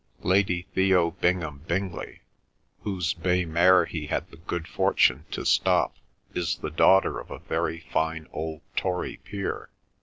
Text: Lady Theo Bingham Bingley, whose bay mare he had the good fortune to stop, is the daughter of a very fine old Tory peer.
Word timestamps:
Lady 0.23 0.63
Theo 0.73 1.11
Bingham 1.11 1.59
Bingley, 1.67 2.21
whose 2.79 3.13
bay 3.13 3.45
mare 3.45 3.85
he 3.85 4.07
had 4.07 4.27
the 4.31 4.37
good 4.37 4.67
fortune 4.67 5.25
to 5.29 5.45
stop, 5.45 5.95
is 6.33 6.55
the 6.57 6.71
daughter 6.71 7.19
of 7.19 7.29
a 7.29 7.37
very 7.37 7.81
fine 7.91 8.27
old 8.33 8.61
Tory 8.75 9.17
peer. 9.17 9.69